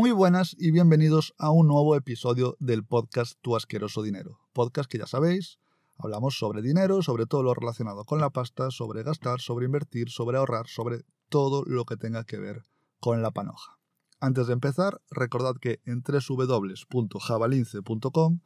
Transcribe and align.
Muy 0.00 0.12
buenas 0.12 0.54
y 0.56 0.70
bienvenidos 0.70 1.34
a 1.38 1.50
un 1.50 1.66
nuevo 1.66 1.96
episodio 1.96 2.56
del 2.60 2.84
podcast 2.84 3.36
Tu 3.40 3.56
asqueroso 3.56 4.00
dinero. 4.00 4.38
Podcast 4.52 4.88
que 4.88 4.98
ya 4.98 5.08
sabéis, 5.08 5.58
hablamos 5.96 6.38
sobre 6.38 6.62
dinero, 6.62 7.02
sobre 7.02 7.26
todo 7.26 7.42
lo 7.42 7.52
relacionado 7.52 8.04
con 8.04 8.20
la 8.20 8.30
pasta, 8.30 8.70
sobre 8.70 9.02
gastar, 9.02 9.40
sobre 9.40 9.66
invertir, 9.66 10.10
sobre 10.10 10.38
ahorrar, 10.38 10.68
sobre 10.68 11.00
todo 11.28 11.64
lo 11.66 11.84
que 11.84 11.96
tenga 11.96 12.22
que 12.22 12.38
ver 12.38 12.62
con 13.00 13.22
la 13.22 13.32
panoja. 13.32 13.80
Antes 14.20 14.46
de 14.46 14.52
empezar, 14.52 15.00
recordad 15.10 15.56
que 15.60 15.80
en 15.84 16.04
www.javalince.com 16.04 18.38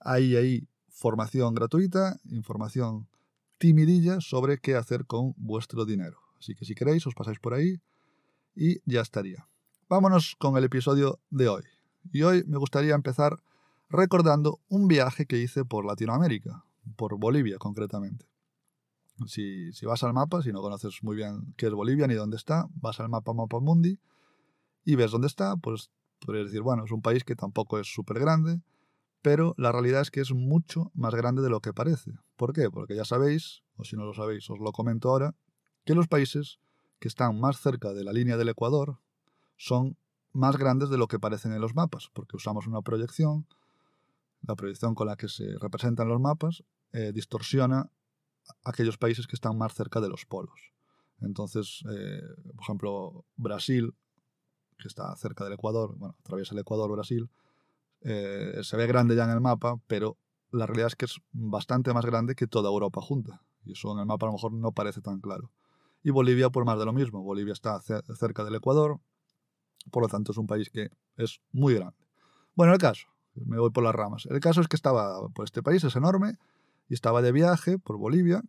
hay 0.00 0.36
ahí 0.36 0.66
formación 0.88 1.54
gratuita, 1.54 2.18
información 2.24 3.06
timidilla 3.58 4.22
sobre 4.22 4.56
qué 4.56 4.76
hacer 4.76 5.04
con 5.04 5.34
vuestro 5.36 5.84
dinero. 5.84 6.20
Así 6.38 6.54
que 6.54 6.64
si 6.64 6.74
queréis, 6.74 7.06
os 7.06 7.14
pasáis 7.14 7.38
por 7.38 7.52
ahí 7.52 7.82
y 8.54 8.80
ya 8.90 9.02
estaría. 9.02 9.46
Vámonos 9.88 10.34
con 10.40 10.56
el 10.56 10.64
episodio 10.64 11.20
de 11.30 11.48
hoy. 11.48 11.62
Y 12.12 12.22
hoy 12.22 12.42
me 12.48 12.58
gustaría 12.58 12.96
empezar 12.96 13.38
recordando 13.88 14.58
un 14.68 14.88
viaje 14.88 15.26
que 15.26 15.38
hice 15.38 15.64
por 15.64 15.84
Latinoamérica, 15.84 16.64
por 16.96 17.16
Bolivia 17.16 17.58
concretamente. 17.58 18.26
Si, 19.28 19.70
vas 19.84 20.02
al 20.02 20.12
mapa, 20.12 20.42
si 20.42 20.50
no 20.50 20.60
conoces 20.60 21.04
muy 21.04 21.14
bien 21.14 21.54
qué 21.56 21.66
es 21.66 21.72
Bolivia 21.72 22.08
ni 22.08 22.14
dónde 22.14 22.36
está, 22.36 22.66
vas 22.74 22.98
al 22.98 23.08
mapa 23.08 23.32
Mapa 23.32 23.60
Mundi 23.60 24.00
y 24.84 24.96
ves 24.96 25.12
dónde 25.12 25.28
está, 25.28 25.56
pues 25.56 25.92
podrías 26.18 26.46
decir, 26.46 26.62
bueno, 26.62 26.84
es 26.84 26.90
un 26.90 27.00
país 27.00 27.22
que 27.22 27.36
tampoco 27.36 27.78
es 27.78 27.86
súper 27.86 28.18
grande, 28.18 28.60
pero 29.22 29.54
la 29.56 29.70
realidad 29.70 30.00
es 30.00 30.10
que 30.10 30.20
es 30.20 30.32
mucho 30.32 30.90
más 30.94 31.14
grande 31.14 31.42
de 31.42 31.48
lo 31.50 31.60
que 31.60 31.72
parece. 31.72 32.10
¿Por 32.34 32.52
qué? 32.52 32.72
Porque 32.72 32.96
ya 32.96 33.04
sabéis, 33.04 33.62
o 33.76 33.84
si 33.84 33.94
no 33.94 34.04
lo 34.04 34.14
sabéis, 34.14 34.50
os 34.50 34.58
lo 34.58 34.72
comento 34.72 35.10
ahora, 35.10 35.36
que 35.84 35.94
los 35.94 36.08
países 36.08 36.58
que 36.98 37.06
están 37.06 37.38
más 37.38 37.60
cerca 37.60 37.92
de 37.92 38.02
la 38.02 38.12
línea 38.12 38.36
del 38.36 38.48
Ecuador, 38.48 38.98
son 39.56 39.96
más 40.32 40.56
grandes 40.56 40.90
de 40.90 40.98
lo 40.98 41.08
que 41.08 41.18
parecen 41.18 41.52
en 41.52 41.60
los 41.60 41.74
mapas, 41.74 42.10
porque 42.12 42.36
usamos 42.36 42.66
una 42.66 42.82
proyección, 42.82 43.46
la 44.42 44.54
proyección 44.54 44.94
con 44.94 45.06
la 45.06 45.16
que 45.16 45.28
se 45.28 45.58
representan 45.58 46.08
los 46.08 46.20
mapas 46.20 46.62
eh, 46.92 47.12
distorsiona 47.12 47.90
aquellos 48.64 48.98
países 48.98 49.26
que 49.26 49.34
están 49.34 49.58
más 49.58 49.74
cerca 49.74 50.00
de 50.00 50.08
los 50.08 50.24
polos. 50.24 50.72
Entonces, 51.20 51.82
eh, 51.90 52.22
por 52.54 52.62
ejemplo, 52.62 53.24
Brasil, 53.36 53.94
que 54.78 54.88
está 54.88 55.14
cerca 55.16 55.44
del 55.44 55.54
Ecuador, 55.54 55.96
bueno, 55.96 56.14
atraviesa 56.20 56.54
el 56.54 56.60
Ecuador, 56.60 56.90
Brasil, 56.92 57.28
eh, 58.02 58.60
se 58.62 58.76
ve 58.76 58.86
grande 58.86 59.16
ya 59.16 59.24
en 59.24 59.30
el 59.30 59.40
mapa, 59.40 59.80
pero 59.86 60.16
la 60.52 60.66
realidad 60.66 60.88
es 60.88 60.96
que 60.96 61.06
es 61.06 61.16
bastante 61.32 61.92
más 61.92 62.04
grande 62.04 62.34
que 62.34 62.46
toda 62.46 62.68
Europa 62.68 63.00
junta. 63.00 63.42
Y 63.64 63.72
eso 63.72 63.92
en 63.92 64.00
el 64.00 64.06
mapa 64.06 64.26
a 64.26 64.28
lo 64.28 64.34
mejor 64.34 64.52
no 64.52 64.72
parece 64.72 65.00
tan 65.00 65.20
claro. 65.20 65.50
Y 66.02 66.10
Bolivia, 66.10 66.50
por 66.50 66.64
más 66.64 66.78
de 66.78 66.84
lo 66.84 66.92
mismo. 66.92 67.22
Bolivia 67.22 67.52
está 67.52 67.80
cerca 67.80 68.44
del 68.44 68.54
Ecuador, 68.54 69.00
por 69.90 70.02
lo 70.02 70.08
tanto, 70.08 70.32
es 70.32 70.38
un 70.38 70.46
país 70.46 70.70
que 70.70 70.90
es 71.16 71.40
muy 71.52 71.74
grande. 71.74 71.96
Bueno, 72.54 72.72
el 72.72 72.78
caso, 72.78 73.06
me 73.34 73.58
voy 73.58 73.70
por 73.70 73.84
las 73.84 73.94
ramas. 73.94 74.26
El 74.30 74.40
caso 74.40 74.60
es 74.60 74.68
que 74.68 74.76
estaba, 74.76 75.28
por 75.28 75.44
este 75.44 75.62
país 75.62 75.84
es 75.84 75.96
enorme, 75.96 76.38
y 76.88 76.94
estaba 76.94 77.22
de 77.22 77.32
viaje 77.32 77.78
por 77.78 77.98
Bolivia, 77.98 78.42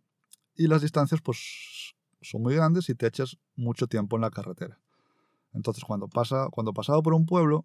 y 0.54 0.66
las 0.66 0.82
distancias 0.82 1.20
pues 1.20 1.94
son 2.20 2.42
muy 2.42 2.54
grandes 2.54 2.88
y 2.88 2.94
te 2.94 3.06
echas 3.06 3.38
mucho 3.54 3.86
tiempo 3.86 4.16
en 4.16 4.22
la 4.22 4.30
carretera. 4.30 4.80
Entonces, 5.52 5.84
cuando, 5.84 6.08
pasa, 6.08 6.48
cuando 6.50 6.72
pasaba 6.72 7.00
por 7.02 7.14
un 7.14 7.26
pueblo, 7.26 7.64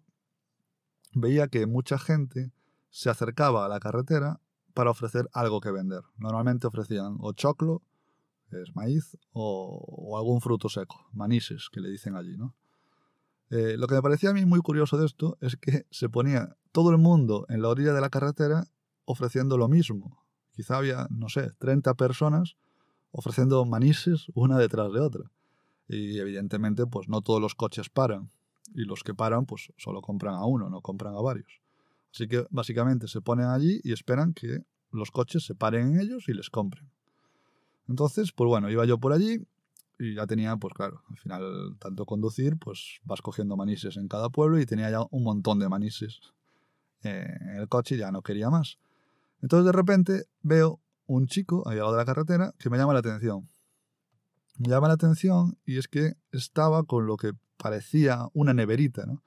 veía 1.12 1.48
que 1.48 1.66
mucha 1.66 1.98
gente 1.98 2.52
se 2.90 3.10
acercaba 3.10 3.64
a 3.64 3.68
la 3.68 3.80
carretera 3.80 4.40
para 4.72 4.90
ofrecer 4.90 5.28
algo 5.32 5.60
que 5.60 5.70
vender. 5.70 6.02
Normalmente 6.16 6.66
ofrecían 6.66 7.16
o 7.20 7.32
choclo, 7.32 7.82
que 8.50 8.62
es 8.62 8.74
maíz, 8.74 9.16
o 9.32 10.16
algún 10.16 10.40
fruto 10.40 10.68
seco, 10.68 11.08
manises, 11.12 11.68
que 11.72 11.80
le 11.80 11.88
dicen 11.90 12.16
allí, 12.16 12.36
¿no? 12.36 12.54
Eh, 13.54 13.76
lo 13.78 13.86
que 13.86 13.94
me 13.94 14.02
parecía 14.02 14.30
a 14.30 14.32
mí 14.32 14.44
muy 14.44 14.58
curioso 14.58 14.98
de 14.98 15.06
esto 15.06 15.38
es 15.40 15.56
que 15.56 15.86
se 15.92 16.08
ponía 16.08 16.56
todo 16.72 16.90
el 16.90 16.98
mundo 16.98 17.46
en 17.48 17.62
la 17.62 17.68
orilla 17.68 17.92
de 17.92 18.00
la 18.00 18.10
carretera 18.10 18.64
ofreciendo 19.04 19.56
lo 19.56 19.68
mismo. 19.68 20.18
Quizá 20.56 20.78
había, 20.78 21.06
no 21.10 21.28
sé, 21.28 21.52
30 21.60 21.94
personas 21.94 22.56
ofreciendo 23.12 23.64
manises 23.64 24.26
una 24.34 24.58
detrás 24.58 24.92
de 24.92 24.98
otra. 24.98 25.30
Y 25.86 26.18
evidentemente, 26.18 26.84
pues 26.88 27.08
no 27.08 27.20
todos 27.20 27.40
los 27.40 27.54
coches 27.54 27.90
paran. 27.90 28.28
Y 28.74 28.86
los 28.86 29.04
que 29.04 29.14
paran, 29.14 29.46
pues 29.46 29.72
solo 29.76 30.02
compran 30.02 30.34
a 30.34 30.44
uno, 30.46 30.68
no 30.68 30.80
compran 30.80 31.14
a 31.14 31.20
varios. 31.20 31.60
Así 32.12 32.26
que 32.26 32.44
básicamente 32.50 33.06
se 33.06 33.20
ponen 33.20 33.46
allí 33.46 33.80
y 33.84 33.92
esperan 33.92 34.34
que 34.34 34.64
los 34.90 35.12
coches 35.12 35.44
se 35.44 35.54
paren 35.54 35.92
en 35.92 36.00
ellos 36.00 36.24
y 36.26 36.32
les 36.32 36.50
compren. 36.50 36.90
Entonces, 37.86 38.32
pues 38.32 38.48
bueno, 38.48 38.68
iba 38.68 38.84
yo 38.84 38.98
por 38.98 39.12
allí 39.12 39.46
y 39.98 40.14
ya 40.14 40.26
tenía, 40.26 40.56
pues 40.56 40.74
claro, 40.74 41.02
al 41.08 41.16
final, 41.16 41.76
tanto 41.78 42.06
conducir, 42.06 42.56
pues 42.58 43.00
vas 43.04 43.22
cogiendo 43.22 43.56
manises 43.56 43.96
en 43.96 44.08
cada 44.08 44.28
pueblo 44.28 44.58
y 44.58 44.66
tenía 44.66 44.90
ya 44.90 45.00
un 45.10 45.22
montón 45.22 45.58
de 45.58 45.68
manises 45.68 46.20
en 47.02 47.56
el 47.56 47.68
coche 47.68 47.96
y 47.96 47.98
ya 47.98 48.10
no 48.10 48.22
quería 48.22 48.50
más. 48.50 48.78
Entonces 49.42 49.66
de 49.66 49.72
repente 49.72 50.24
veo 50.42 50.80
un 51.06 51.26
chico 51.26 51.66
al 51.68 51.76
lado 51.76 51.92
de 51.92 51.98
la 51.98 52.04
carretera 52.04 52.54
que 52.58 52.70
me 52.70 52.78
llama 52.78 52.94
la 52.94 53.00
atención. 53.00 53.48
Me 54.58 54.68
llama 54.68 54.88
la 54.88 54.94
atención 54.94 55.58
y 55.66 55.78
es 55.78 55.88
que 55.88 56.14
estaba 56.32 56.84
con 56.84 57.06
lo 57.06 57.16
que 57.16 57.32
parecía 57.56 58.28
una 58.32 58.54
neverita, 58.54 59.04
¿no? 59.06 59.22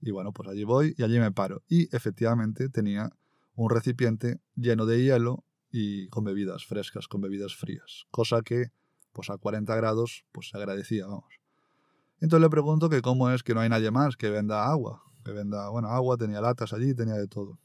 Y 0.00 0.10
bueno, 0.10 0.32
pues 0.32 0.48
allí 0.48 0.64
voy 0.64 0.94
y 0.98 1.02
allí 1.02 1.18
me 1.18 1.32
paro. 1.32 1.62
Y 1.68 1.94
efectivamente 1.96 2.68
tenía 2.68 3.10
un 3.54 3.70
recipiente 3.70 4.40
lleno 4.54 4.84
de 4.84 5.02
hielo 5.02 5.44
y 5.70 6.08
con 6.08 6.24
bebidas 6.24 6.66
frescas, 6.66 7.08
con 7.08 7.20
bebidas 7.20 7.56
frías. 7.56 8.04
Cosa 8.10 8.42
que 8.42 8.70
pues 9.14 9.30
a 9.30 9.38
40 9.38 9.74
grados, 9.76 10.26
pues 10.32 10.50
se 10.50 10.58
agradecía, 10.58 11.06
vamos. 11.06 11.32
Entonces 12.20 12.42
le 12.42 12.50
pregunto 12.50 12.90
que 12.90 13.00
cómo 13.00 13.30
es 13.30 13.42
que 13.42 13.54
no 13.54 13.60
hay 13.60 13.70
nadie 13.70 13.90
más 13.90 14.16
que 14.16 14.28
venda 14.28 14.66
agua, 14.66 15.02
que 15.24 15.32
venda, 15.32 15.70
bueno, 15.70 15.88
agua, 15.88 16.18
tenía 16.18 16.40
latas 16.40 16.72
allí, 16.74 16.94
tenía 16.94 17.14
de 17.14 17.28
todo. 17.28 17.58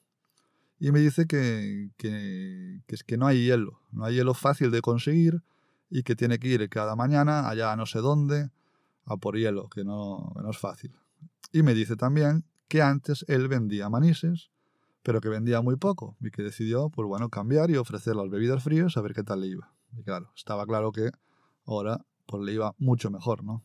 Y 0.80 0.92
me 0.92 1.00
dice 1.00 1.28
que, 1.28 1.90
que, 1.98 2.82
es 2.88 3.04
que 3.04 3.18
no 3.18 3.28
hay 3.28 3.46
hielo, 3.46 3.82
no 3.92 4.06
hay 4.06 4.16
hielo 4.16 4.34
fácil 4.34 4.72
de 4.72 4.82
conseguir 4.82 5.42
y 5.90 6.04
que 6.04 6.16
tiene 6.16 6.40
que 6.40 6.48
ir 6.48 6.70
cada 6.70 6.96
mañana 6.96 7.50
allá 7.50 7.76
no 7.76 7.86
sé 7.86 8.00
dónde 8.00 8.50
a 9.06 9.18
por 9.18 9.36
hielo, 9.36 9.68
que 9.70 9.84
no, 9.84 10.32
no 10.42 10.50
es 10.50 10.58
fácil. 10.58 10.94
Y 11.52 11.64
me 11.64 11.74
dice 11.74 11.96
también 11.96 12.46
que 12.68 12.82
antes 12.82 13.26
él 13.28 13.48
vendía 13.48 13.90
manises, 13.90 14.52
pero 15.04 15.20
que 15.20 15.30
vendía 15.30 15.62
muy 15.62 15.76
poco 15.76 16.16
y 16.22 16.30
que 16.32 16.44
decidió, 16.44 16.90
pues 16.90 17.08
bueno, 17.08 17.30
cambiar 17.30 17.72
y 17.72 17.78
ofrecer 17.78 18.16
las 18.16 18.30
bebidas 18.30 18.64
frías 18.64 18.96
a 18.96 19.02
ver 19.02 19.14
qué 19.14 19.24
tal 19.24 19.42
le 19.42 19.48
iba. 19.48 19.74
Y 19.98 20.04
claro, 20.04 20.32
estaba 20.36 20.66
claro 20.66 20.92
que 20.92 21.12
ahora 21.74 22.06
pues 22.26 22.44
le 22.44 22.54
iba 22.54 22.74
mucho 22.78 23.10
mejor, 23.10 23.44
¿no? 23.44 23.64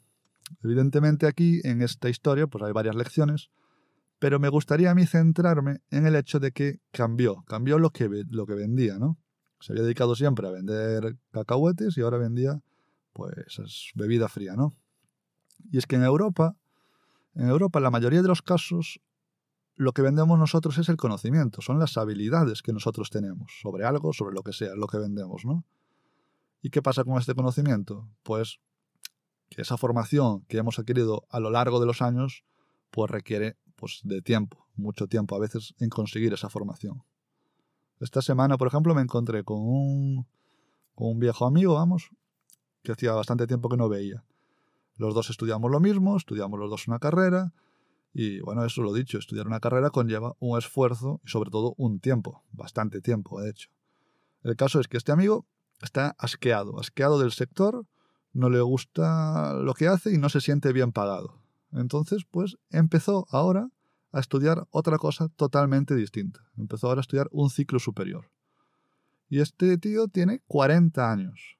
Evidentemente 0.62 1.26
aquí, 1.26 1.60
en 1.64 1.82
esta 1.82 2.08
historia, 2.08 2.46
pues 2.46 2.64
hay 2.64 2.72
varias 2.72 2.94
lecciones, 2.94 3.50
pero 4.18 4.38
me 4.38 4.48
gustaría 4.48 4.90
a 4.90 4.94
mí 4.94 5.06
centrarme 5.06 5.80
en 5.90 6.06
el 6.06 6.16
hecho 6.16 6.40
de 6.40 6.52
que 6.52 6.80
cambió, 6.90 7.44
cambió 7.46 7.78
lo 7.78 7.90
que, 7.90 8.08
lo 8.30 8.46
que 8.46 8.54
vendía, 8.54 8.98
¿no? 8.98 9.18
Se 9.60 9.72
había 9.72 9.82
dedicado 9.82 10.14
siempre 10.14 10.46
a 10.46 10.50
vender 10.50 11.16
cacahuetes 11.30 11.96
y 11.96 12.02
ahora 12.02 12.18
vendía, 12.18 12.60
pues, 13.12 13.92
bebida 13.94 14.28
fría, 14.28 14.54
¿no? 14.54 14.72
Y 15.70 15.78
es 15.78 15.86
que 15.86 15.96
en 15.96 16.04
Europa, 16.04 16.56
en 17.34 17.48
Europa, 17.48 17.80
la 17.80 17.90
mayoría 17.90 18.22
de 18.22 18.28
los 18.28 18.42
casos, 18.42 19.00
lo 19.76 19.92
que 19.92 20.02
vendemos 20.02 20.38
nosotros 20.38 20.78
es 20.78 20.88
el 20.88 20.96
conocimiento, 20.96 21.62
son 21.62 21.78
las 21.78 21.96
habilidades 21.96 22.62
que 22.62 22.72
nosotros 22.72 23.10
tenemos 23.10 23.50
sobre 23.62 23.84
algo, 23.84 24.12
sobre 24.12 24.34
lo 24.34 24.42
que 24.42 24.52
sea, 24.52 24.74
lo 24.74 24.86
que 24.86 24.98
vendemos, 24.98 25.44
¿no? 25.44 25.64
¿Y 26.64 26.70
qué 26.70 26.80
pasa 26.80 27.04
con 27.04 27.18
este 27.18 27.34
conocimiento? 27.34 28.08
Pues 28.22 28.58
que 29.50 29.60
esa 29.60 29.76
formación 29.76 30.46
que 30.46 30.56
hemos 30.56 30.78
adquirido 30.78 31.26
a 31.28 31.38
lo 31.38 31.50
largo 31.50 31.78
de 31.78 31.84
los 31.84 32.00
años, 32.00 32.42
pues 32.90 33.10
requiere 33.10 33.58
pues, 33.76 34.00
de 34.02 34.22
tiempo, 34.22 34.66
mucho 34.74 35.06
tiempo 35.06 35.36
a 35.36 35.38
veces 35.38 35.74
en 35.78 35.90
conseguir 35.90 36.32
esa 36.32 36.48
formación. 36.48 37.02
Esta 38.00 38.22
semana, 38.22 38.56
por 38.56 38.68
ejemplo, 38.68 38.94
me 38.94 39.02
encontré 39.02 39.44
con 39.44 39.58
un, 39.60 40.26
con 40.94 41.08
un 41.08 41.18
viejo 41.18 41.44
amigo, 41.44 41.74
vamos, 41.74 42.08
que 42.82 42.92
hacía 42.92 43.12
bastante 43.12 43.46
tiempo 43.46 43.68
que 43.68 43.76
no 43.76 43.90
veía. 43.90 44.24
Los 44.96 45.12
dos 45.12 45.28
estudiamos 45.28 45.70
lo 45.70 45.80
mismo, 45.80 46.16
estudiamos 46.16 46.58
los 46.58 46.70
dos 46.70 46.88
una 46.88 46.98
carrera, 46.98 47.52
y 48.14 48.40
bueno, 48.40 48.64
eso 48.64 48.80
lo 48.80 48.94
dicho, 48.94 49.18
estudiar 49.18 49.46
una 49.46 49.60
carrera 49.60 49.90
conlleva 49.90 50.34
un 50.38 50.56
esfuerzo 50.56 51.20
y 51.26 51.28
sobre 51.28 51.50
todo 51.50 51.74
un 51.76 52.00
tiempo, 52.00 52.42
bastante 52.52 53.02
tiempo, 53.02 53.38
de 53.42 53.50
hecho. 53.50 53.68
El 54.42 54.56
caso 54.56 54.80
es 54.80 54.88
que 54.88 54.96
este 54.96 55.12
amigo 55.12 55.44
está 55.84 56.16
asqueado, 56.18 56.78
asqueado 56.80 57.18
del 57.18 57.32
sector, 57.32 57.86
no 58.32 58.50
le 58.50 58.60
gusta 58.60 59.54
lo 59.54 59.74
que 59.74 59.86
hace 59.86 60.12
y 60.12 60.18
no 60.18 60.28
se 60.28 60.40
siente 60.40 60.72
bien 60.72 60.92
pagado. 60.92 61.40
Entonces, 61.72 62.24
pues 62.30 62.56
empezó 62.70 63.26
ahora 63.30 63.68
a 64.12 64.20
estudiar 64.20 64.66
otra 64.70 64.98
cosa 64.98 65.28
totalmente 65.28 65.94
distinta. 65.94 66.40
Empezó 66.56 66.88
ahora 66.88 67.00
a 67.00 67.02
estudiar 67.02 67.28
un 67.32 67.50
ciclo 67.50 67.78
superior. 67.78 68.30
Y 69.28 69.40
este 69.40 69.76
tío 69.78 70.08
tiene 70.08 70.40
40 70.46 71.10
años. 71.10 71.56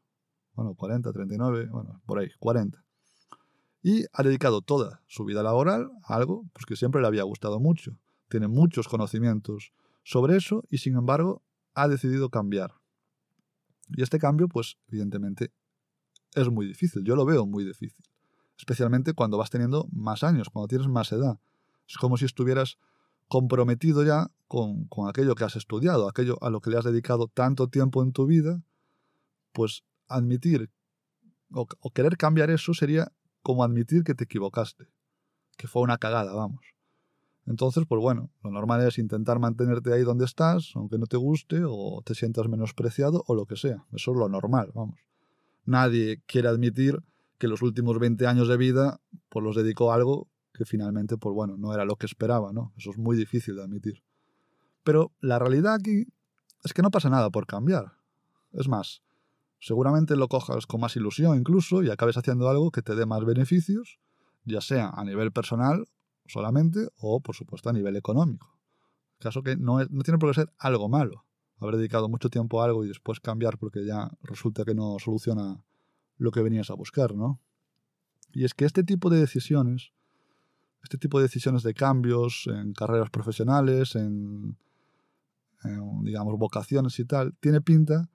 Bueno, 0.55 0.75
40, 0.75 1.13
39, 1.13 1.69
bueno, 1.71 2.01
por 2.07 2.19
ahí, 2.19 2.29
40. 2.39 2.85
Y 3.83 4.05
ha 4.13 4.23
dedicado 4.23 4.63
toda 4.63 5.03
su 5.07 5.25
vida 5.25 5.43
laboral 5.43 5.91
a 6.05 6.15
algo 6.15 6.45
pues, 6.53 6.65
que 6.65 6.77
siempre 6.77 7.01
le 7.01 7.09
había 7.09 7.25
gustado 7.25 7.59
mucho. 7.59 7.97
Tiene 8.29 8.49
muchos 8.49 8.89
conocimientos 8.89 9.73
sobre 10.05 10.37
eso 10.37 10.65
y 10.71 10.79
sin 10.79 10.95
embargo 10.95 11.43
ha 11.75 11.89
decidido 11.89 12.31
cambiar. 12.31 12.73
Y 13.89 14.03
este 14.03 14.19
cambio, 14.19 14.49
pues 14.49 14.77
evidentemente, 14.89 15.53
es 16.35 16.49
muy 16.51 16.67
difícil. 16.67 17.05
Yo 17.05 17.17
lo 17.17 17.25
veo 17.25 17.47
muy 17.47 17.65
difícil. 17.65 18.05
Especialmente 18.59 19.15
cuando 19.15 19.39
vas 19.39 19.51
teniendo 19.51 19.89
más 19.93 20.23
años, 20.23 20.49
cuando 20.51 20.69
tienes 20.69 20.89
más 20.89 21.13
edad. 21.13 21.39
Es 21.89 21.97
como 21.97 22.17
si 22.17 22.25
estuvieras 22.25 22.79
comprometido 23.29 24.05
ya 24.05 24.31
con, 24.49 24.85
con 24.87 25.09
aquello 25.09 25.35
que 25.35 25.45
has 25.45 25.57
estudiado, 25.57 26.09
aquello 26.09 26.39
a 26.43 26.51
lo 26.51 26.61
que 26.61 26.71
le 26.71 26.79
has 26.79 26.85
dedicado 26.85 27.29
tanto 27.29 27.69
tiempo 27.69 28.03
en 28.03 28.13
tu 28.13 28.27
vida, 28.27 28.63
pues 29.53 29.83
admitir 30.07 30.71
o, 31.53 31.67
o, 31.81 31.91
querer 31.91 32.17
cambiar 32.17 32.51
eso 32.51 32.75
sería 32.75 33.13
como 33.43 33.65
admitir 33.65 34.05
que 34.05 34.15
te 34.15 34.25
equivocaste, 34.25 34.87
que 35.57 35.69
fue 35.69 35.83
una 35.83 35.99
cagada, 35.99 36.35
vamos. 36.35 36.74
Entonces, 37.47 37.85
pues 37.87 38.01
bueno, 38.01 38.31
lo 38.43 38.51
normal 38.51 38.87
es 38.87 38.99
intentar 38.99 39.39
mantenerte 39.39 39.93
ahí 39.93 40.03
donde 40.03 40.25
estás, 40.25 40.73
aunque 40.75 40.99
no 40.99 41.07
te 41.07 41.17
guste 41.17 41.63
o 41.67 42.03
te 42.05 42.15
sientas 42.15 42.49
menospreciado 42.49 43.23
o 43.27 43.35
lo 43.35 43.45
que 43.45 43.57
sea. 43.57 43.85
Eso 43.93 44.13
es 44.13 44.17
lo 44.17 44.29
normal, 44.29 44.71
vamos. 44.75 44.99
Nadie 45.67 46.23
quiere 46.27 46.49
admitir 46.49 47.03
que 47.39 47.49
los 47.49 47.63
últimos 47.63 47.99
20 47.99 48.27
años 48.27 48.49
de 48.49 48.57
vida 48.57 49.01
pues 49.29 49.45
los 49.45 49.57
dedicó 49.57 49.93
a 49.93 49.97
algo 49.97 50.29
que 50.55 50.65
finalmente, 50.65 51.19
pues 51.19 51.35
bueno, 51.35 51.57
no 51.59 51.75
era 51.75 51.85
lo 51.85 51.97
que 51.97 52.07
esperaba, 52.07 52.53
¿no? 52.53 52.73
Eso 52.79 52.91
es 52.91 52.99
muy 52.99 53.17
difícil 53.17 53.57
de 53.57 53.63
admitir. 53.63 54.03
Pero 54.85 55.13
la 55.21 55.39
realidad 55.39 55.75
aquí 55.75 56.07
es 56.63 56.73
que 56.73 56.83
no 56.83 56.91
pasa 56.91 57.11
nada 57.11 57.31
por 57.31 57.47
cambiar. 57.47 57.93
Es 58.53 58.69
más, 58.69 59.03
seguramente 59.59 60.17
lo 60.17 60.29
cojas 60.29 60.67
con 60.67 60.81
más 60.81 60.97
ilusión 60.97 61.37
incluso 61.37 61.83
y 61.83 61.91
acabes 61.91 62.17
haciendo 62.17 62.49
algo 62.49 62.71
que 62.71 62.83
te 62.83 62.95
dé 62.95 63.05
más 63.05 63.25
beneficios, 63.25 63.99
ya 64.45 64.61
sea 64.61 64.91
a 64.91 65.05
nivel 65.05 65.33
personal 65.33 65.89
solamente 66.27 66.89
o, 66.99 67.21
por 67.21 67.35
supuesto, 67.35 67.69
a 67.69 67.73
nivel 67.73 67.97
económico. 67.97 68.59
Caso 69.19 69.43
que 69.43 69.57
no, 69.57 69.85
no 69.85 70.03
tiene 70.03 70.19
por 70.19 70.31
qué 70.31 70.41
ser 70.41 70.53
algo 70.59 70.89
malo. 70.89 71.25
Haber 71.59 71.77
dedicado 71.77 72.09
mucho 72.09 72.31
tiempo 72.31 72.61
a 72.61 72.67
algo 72.67 72.85
y 72.85 72.89
después 72.89 73.21
cambiar 73.21 73.59
porque 73.59 73.85
ya 73.87 74.11
resulta 74.23 74.65
que 74.65 74.75
no 74.75 74.99
soluciona 74.99 75.63
lo 76.17 76.31
que 76.31 76.43
venías 76.43 76.71
a 76.71 76.75
buscar, 76.75 77.15
¿no? 77.15 77.41
Y 78.33 78.45
es 78.45 78.55
que 78.55 78.65
este 78.65 78.83
tipo 78.83 79.11
de 79.11 79.21
decisiones, 79.21 79.93
este 80.83 80.99
tipo 80.99 81.19
de 81.19 81.25
decisiones 81.25 81.63
de 81.63 81.75
cambios 81.75 82.49
en 82.49 82.73
carreras 82.73 83.11
profesionales, 83.11 83.95
en, 83.95 84.57
en, 85.63 86.05
digamos, 86.05 86.37
vocaciones 86.39 86.99
y 86.99 87.05
tal, 87.05 87.35
tiene 87.41 87.61
pinta 87.61 88.11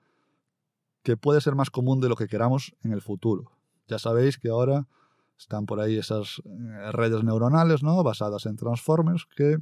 que 1.02 1.16
puede 1.16 1.40
ser 1.40 1.54
más 1.54 1.70
común 1.70 2.00
de 2.00 2.08
lo 2.08 2.16
que 2.16 2.28
queramos 2.28 2.74
en 2.82 2.92
el 2.92 3.00
futuro. 3.00 3.52
Ya 3.88 3.98
sabéis 3.98 4.38
que 4.38 4.50
ahora 4.50 4.86
están 5.40 5.64
por 5.64 5.80
ahí 5.80 5.96
esas 5.96 6.42
eh, 6.44 6.92
redes 6.92 7.24
neuronales, 7.24 7.82
¿no? 7.82 8.02
Basadas 8.02 8.44
en 8.44 8.56
transformers 8.56 9.26
que 9.34 9.56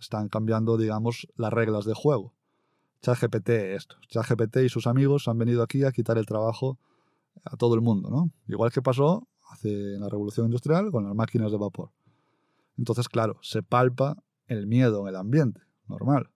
están 0.00 0.28
cambiando, 0.28 0.78
digamos, 0.78 1.28
las 1.36 1.52
reglas 1.52 1.84
de 1.84 1.92
juego. 1.92 2.32
ChatGPT, 3.02 3.50
esto. 3.50 3.96
ChatGPT 4.08 4.56
y 4.64 4.68
sus 4.70 4.86
amigos 4.86 5.28
han 5.28 5.36
venido 5.36 5.62
aquí 5.62 5.84
a 5.84 5.92
quitar 5.92 6.16
el 6.16 6.24
trabajo 6.24 6.78
a 7.44 7.56
todo 7.56 7.74
el 7.74 7.82
mundo, 7.82 8.08
¿no? 8.08 8.30
Igual 8.48 8.72
que 8.72 8.80
pasó 8.80 9.28
hace 9.50 9.68
en 9.68 10.00
la 10.00 10.08
revolución 10.08 10.46
industrial 10.46 10.90
con 10.90 11.04
las 11.04 11.14
máquinas 11.14 11.52
de 11.52 11.58
vapor. 11.58 11.90
Entonces, 12.78 13.08
claro, 13.08 13.38
se 13.42 13.62
palpa 13.62 14.16
el 14.46 14.66
miedo 14.66 15.02
en 15.02 15.08
el 15.08 15.16
ambiente, 15.16 15.60
normal. 15.88 16.30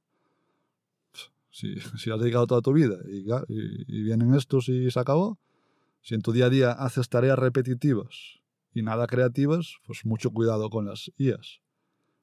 Si, 1.50 1.76
si 1.96 2.10
has 2.10 2.20
dedicado 2.20 2.46
toda 2.46 2.60
tu 2.60 2.74
vida 2.74 2.96
y, 3.08 3.20
y, 3.48 3.84
y 3.88 4.02
vienen 4.02 4.34
estos 4.34 4.68
y 4.68 4.90
se 4.90 5.00
acabó, 5.00 5.38
si 6.02 6.14
en 6.14 6.20
tu 6.20 6.32
día 6.32 6.46
a 6.46 6.50
día 6.50 6.72
haces 6.72 7.08
tareas 7.08 7.38
repetitivas 7.38 8.41
y 8.74 8.82
nada 8.82 9.06
creativas, 9.06 9.76
pues 9.86 10.04
mucho 10.04 10.30
cuidado 10.30 10.70
con 10.70 10.86
las 10.86 11.10
IAS. 11.16 11.60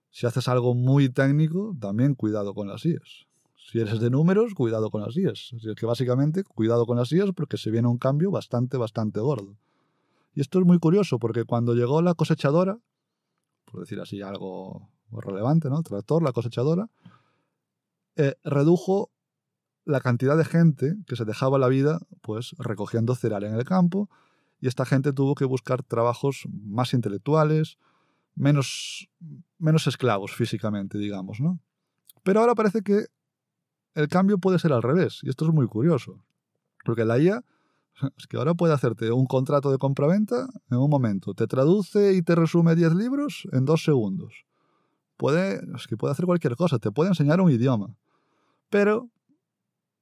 Si 0.10 0.26
haces 0.26 0.48
algo 0.48 0.74
muy 0.74 1.10
técnico, 1.10 1.76
también 1.80 2.16
cuidado 2.16 2.54
con 2.54 2.68
las 2.68 2.86
IAS. 2.86 3.28
Si 3.56 3.80
eres 3.80 4.00
de 4.00 4.10
números, 4.10 4.56
cuidado 4.56 4.90
con 4.90 5.02
las 5.02 5.16
IAS. 5.16 5.52
Así 5.56 5.76
que 5.76 5.86
básicamente, 5.86 6.44
cuidado 6.44 6.86
con 6.86 6.98
las 6.98 7.12
IAS 7.12 7.32
porque 7.36 7.58
se 7.58 7.70
viene 7.70 7.88
un 7.88 7.98
cambio 7.98 8.32
bastante, 8.32 8.78
bastante 8.78 9.20
gordo. 9.20 9.56
Y 10.34 10.42
esto 10.42 10.60
es 10.60 10.66
muy 10.66 10.80
curioso 10.80 11.20
porque 11.20 11.44
cuando 11.44 11.76
llegó 11.76 12.02
la 12.02 12.16
cosechadora, 12.16 12.80
por 13.66 13.82
decir 13.82 14.00
así 14.00 14.22
algo 14.22 14.90
relevante, 15.12 15.70
¿no? 15.70 15.82
Tractor, 15.84 16.24
la 16.24 16.32
cosechadora, 16.32 16.90
eh, 18.16 18.36
redujo 18.44 19.12
la 19.86 20.02
cantidad 20.02 20.38
de 20.38 20.46
gente 20.46 20.96
que 21.08 21.16
se 21.16 21.26
dejaba 21.26 21.58
la 21.58 21.68
vida 21.68 22.00
pues 22.22 22.56
recogiendo 22.58 23.16
cereal 23.16 23.44
en 23.44 23.56
el 23.56 23.64
campo 23.64 24.10
y 24.62 24.68
esta 24.68 24.86
gente 24.86 25.14
tuvo 25.14 25.36
que 25.36 25.46
buscar 25.46 25.84
trabajos 25.84 26.44
más 26.52 26.94
intelectuales, 26.94 27.78
menos, 28.36 29.10
menos 29.58 29.88
esclavos 29.88 30.34
físicamente, 30.34 30.98
digamos, 30.98 31.40
¿no? 31.40 31.60
Pero 32.24 32.42
ahora 32.42 32.56
parece 32.56 32.82
que 32.82 33.06
el 33.96 34.08
cambio 34.08 34.38
puede 34.38 34.60
ser 34.60 34.74
al 34.74 34.84
revés, 34.84 35.20
y 35.24 35.30
esto 35.30 35.46
es 35.46 35.54
muy 35.54 35.68
curioso, 35.68 36.24
porque 36.86 37.06
la 37.06 37.20
IA 37.20 37.44
es 38.18 38.28
que 38.28 38.38
ahora 38.38 38.54
puede 38.54 38.74
hacerte 38.74 39.12
un 39.12 39.26
contrato 39.26 39.72
de 39.72 39.78
compraventa 39.78 40.48
en 40.70 40.78
un 40.78 40.90
momento, 40.90 41.34
te 41.34 41.48
traduce 41.48 42.14
y 42.14 42.22
te 42.22 42.36
resume 42.36 42.76
10 42.76 42.96
libros 42.96 43.48
en 43.52 43.66
dos 43.66 43.84
segundos. 43.84 44.46
Puede, 45.18 45.62
es 45.76 45.86
que 45.88 45.98
puede 45.98 46.14
hacer 46.14 46.26
cualquier 46.26 46.56
cosa, 46.56 46.80
te 46.80 46.92
puede 46.92 47.10
enseñar 47.10 47.42
un 47.42 47.52
idioma. 47.52 47.98
Pero 48.70 49.10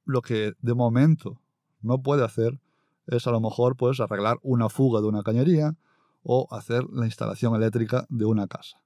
lo 0.06 0.22
que 0.22 0.54
de 0.62 0.74
momento 0.76 1.42
no 1.82 2.02
puede 2.04 2.24
hacer 2.24 2.60
es 3.08 3.28
a 3.28 3.32
lo 3.32 3.42
mejor 3.42 3.76
pues 3.76 4.00
arreglar 4.00 4.38
una 4.42 4.70
fuga 4.70 5.02
de 5.02 5.08
una 5.08 5.24
cañería 5.24 5.76
o 6.24 6.48
hacer 6.52 6.84
la 6.92 7.06
instalación 7.06 7.56
eléctrica 7.56 8.06
de 8.10 8.26
una 8.26 8.48
casa. 8.48 8.82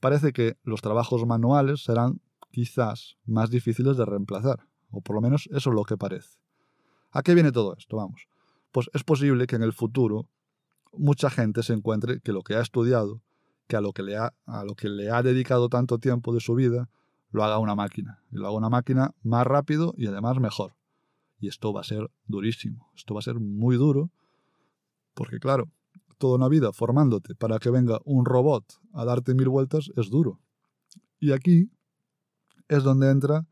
Parece 0.00 0.32
que 0.32 0.56
los 0.64 0.82
trabajos 0.82 1.24
manuales 1.26 1.84
serán 1.84 2.20
quizás 2.50 3.16
más 3.24 3.50
difíciles 3.50 3.96
de 3.96 4.04
reemplazar, 4.04 4.66
o 4.90 5.00
por 5.00 5.14
lo 5.14 5.22
menos 5.22 5.48
eso 5.52 5.70
es 5.70 5.76
lo 5.76 5.84
que 5.84 5.96
parece. 5.96 6.38
¿A 7.12 7.22
qué 7.22 7.34
viene 7.34 7.52
todo 7.52 7.76
esto? 7.76 7.96
Vamos. 7.96 8.26
Pues 8.72 8.90
es 8.94 9.04
posible 9.04 9.46
que 9.46 9.56
en 9.56 9.62
el 9.62 9.72
futuro 9.72 10.26
mucha 10.92 11.30
gente 11.30 11.62
se 11.62 11.72
encuentre 11.72 12.20
que 12.20 12.32
lo 12.32 12.42
que 12.42 12.54
ha 12.54 12.60
estudiado, 12.60 13.20
que 13.68 13.76
a 13.76 13.80
lo 13.80 13.92
que 13.92 14.02
le 14.02 14.16
ha, 14.16 14.34
a 14.46 14.64
lo 14.64 14.74
que 14.74 14.88
le 14.88 15.10
ha 15.10 15.22
dedicado 15.22 15.68
tanto 15.68 15.98
tiempo 15.98 16.34
de 16.34 16.40
su 16.40 16.54
vida, 16.54 16.88
lo 17.30 17.44
haga 17.44 17.58
una 17.58 17.74
máquina. 17.74 18.22
Y 18.30 18.36
lo 18.36 18.46
haga 18.46 18.56
una 18.56 18.68
máquina 18.70 19.14
más 19.22 19.46
rápido 19.46 19.94
y 19.96 20.06
además 20.06 20.38
mejor. 20.38 20.74
Y 21.42 21.48
esto 21.48 21.72
va 21.72 21.80
a 21.80 21.84
ser 21.84 22.08
durísimo, 22.28 22.92
esto 22.94 23.14
va 23.14 23.18
a 23.18 23.24
ser 23.24 23.40
muy 23.40 23.74
duro, 23.74 24.12
porque 25.12 25.40
claro, 25.40 25.72
toda 26.16 26.36
una 26.36 26.48
vida 26.48 26.72
formándote 26.72 27.34
para 27.34 27.58
que 27.58 27.68
venga 27.68 27.98
un 28.04 28.24
robot 28.24 28.64
a 28.92 29.04
darte 29.04 29.34
mil 29.34 29.48
vueltas 29.48 29.90
es 29.96 30.08
duro. 30.08 30.38
Y 31.18 31.32
aquí 31.32 31.68
es 32.68 32.84
donde 32.84 33.10
entra 33.10 33.44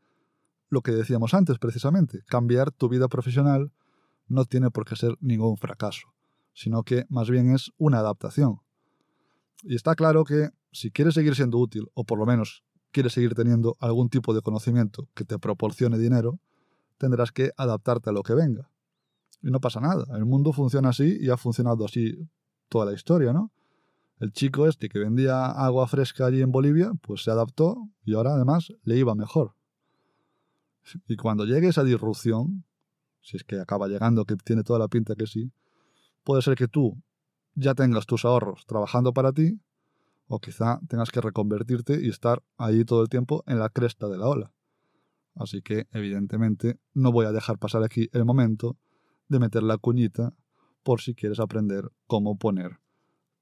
lo 0.69 0.79
que 0.79 0.93
decíamos 0.93 1.33
antes 1.33 1.59
precisamente, 1.59 2.23
cambiar 2.27 2.71
tu 2.71 2.87
vida 2.87 3.09
profesional 3.09 3.73
no 4.29 4.45
tiene 4.45 4.71
por 4.71 4.85
qué 4.85 4.95
ser 4.95 5.17
ningún 5.19 5.57
fracaso, 5.57 6.13
sino 6.53 6.83
que 6.83 7.03
más 7.09 7.29
bien 7.29 7.53
es 7.53 7.71
una 7.77 7.99
adaptación. 7.99 8.61
Y 9.63 9.75
está 9.75 9.95
claro 9.95 10.23
que 10.23 10.51
si 10.71 10.91
quieres 10.91 11.15
seguir 11.15 11.35
siendo 11.35 11.57
útil, 11.57 11.89
o 11.93 12.05
por 12.05 12.17
lo 12.17 12.25
menos 12.25 12.63
quieres 12.91 13.11
seguir 13.11 13.35
teniendo 13.35 13.75
algún 13.81 14.07
tipo 14.07 14.33
de 14.33 14.41
conocimiento 14.41 15.09
que 15.13 15.25
te 15.25 15.37
proporcione 15.37 15.97
dinero, 15.97 16.39
tendrás 17.01 17.31
que 17.31 17.51
adaptarte 17.57 18.11
a 18.11 18.13
lo 18.13 18.21
que 18.21 18.35
venga. 18.35 18.69
Y 19.41 19.49
no 19.49 19.59
pasa 19.59 19.81
nada. 19.81 20.05
El 20.15 20.25
mundo 20.25 20.53
funciona 20.53 20.89
así 20.89 21.17
y 21.19 21.29
ha 21.31 21.37
funcionado 21.37 21.83
así 21.83 22.29
toda 22.69 22.85
la 22.85 22.93
historia, 22.93 23.33
¿no? 23.33 23.51
El 24.19 24.31
chico 24.31 24.67
este 24.67 24.87
que 24.87 24.99
vendía 24.99 25.47
agua 25.47 25.87
fresca 25.87 26.27
allí 26.27 26.41
en 26.41 26.51
Bolivia, 26.51 26.91
pues 27.01 27.23
se 27.23 27.31
adaptó 27.31 27.89
y 28.03 28.13
ahora 28.13 28.35
además 28.35 28.71
le 28.83 28.97
iba 28.97 29.15
mejor. 29.15 29.55
Y 31.07 31.15
cuando 31.15 31.45
llegue 31.45 31.69
esa 31.69 31.83
disrupción, 31.83 32.65
si 33.19 33.37
es 33.37 33.43
que 33.43 33.59
acaba 33.59 33.87
llegando, 33.87 34.25
que 34.25 34.35
tiene 34.35 34.63
toda 34.63 34.77
la 34.77 34.87
pinta 34.87 35.15
que 35.15 35.25
sí, 35.25 35.51
puede 36.23 36.43
ser 36.43 36.55
que 36.55 36.67
tú 36.67 37.01
ya 37.55 37.73
tengas 37.73 38.05
tus 38.05 38.23
ahorros 38.25 38.65
trabajando 38.67 39.11
para 39.11 39.31
ti, 39.31 39.59
o 40.27 40.39
quizá 40.39 40.79
tengas 40.87 41.09
que 41.09 41.19
reconvertirte 41.19 41.99
y 41.99 42.09
estar 42.09 42.43
ahí 42.57 42.85
todo 42.85 43.01
el 43.01 43.09
tiempo 43.09 43.43
en 43.47 43.57
la 43.57 43.69
cresta 43.69 44.07
de 44.07 44.17
la 44.19 44.27
ola. 44.27 44.53
Así 45.35 45.61
que, 45.61 45.87
evidentemente, 45.91 46.79
no 46.93 47.11
voy 47.11 47.25
a 47.25 47.31
dejar 47.31 47.57
pasar 47.57 47.83
aquí 47.83 48.09
el 48.13 48.25
momento 48.25 48.77
de 49.27 49.39
meter 49.39 49.63
la 49.63 49.77
cuñita 49.77 50.33
por 50.83 51.01
si 51.01 51.15
quieres 51.15 51.39
aprender 51.39 51.91
cómo 52.07 52.37
poner 52.37 52.79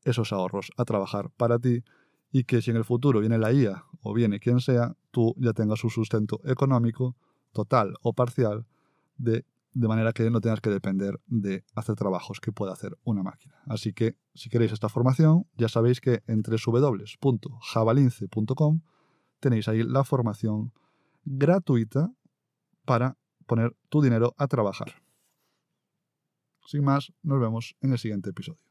esos 0.04 0.34
ahorros 0.34 0.72
a 0.78 0.86
trabajar 0.86 1.32
para 1.32 1.60
ti 1.60 1.84
y 2.32 2.44
que 2.44 2.62
si 2.62 2.70
en 2.72 2.78
el 2.78 2.86
futuro 2.86 3.20
viene 3.20 3.38
la 3.38 3.52
IA 3.52 3.84
o 4.02 4.14
viene 4.14 4.40
quien 4.40 4.62
sea, 4.62 4.96
tú 5.12 5.36
ya 5.38 5.52
tengas 5.54 5.84
un 5.84 5.90
sustento 5.90 6.40
económico 6.44 7.16
total 7.52 7.96
o 8.02 8.14
parcial 8.14 8.66
de, 9.18 9.46
de 9.74 9.88
manera 9.88 10.14
que 10.14 10.30
no 10.30 10.42
tengas 10.42 10.62
que 10.62 10.70
depender 10.70 11.20
de 11.26 11.66
hacer 11.76 11.96
trabajos 11.96 12.40
que 12.40 12.52
pueda 12.52 12.74
hacer 12.74 12.96
una 13.04 13.24
máquina. 13.24 13.56
Así 13.66 13.94
que 13.94 14.16
si 14.36 14.50
queréis 14.50 14.72
esta 14.72 14.90
formación, 14.90 15.48
ya 15.58 15.70
sabéis 15.70 16.02
que 16.02 16.22
entre 16.28 16.58
www.javalince.com 16.64 18.82
tenéis 19.40 19.68
ahí 19.68 19.82
la 19.84 20.04
formación 20.04 20.72
gratuita 21.30 22.12
para 22.86 23.16
poner 23.46 23.76
tu 23.90 24.02
dinero 24.02 24.34
a 24.38 24.48
trabajar. 24.48 24.96
Sin 26.66 26.84
más, 26.84 27.14
nos 27.22 27.40
vemos 27.40 27.76
en 27.82 27.92
el 27.92 28.00
siguiente 28.00 28.32
episodio. 28.32 28.69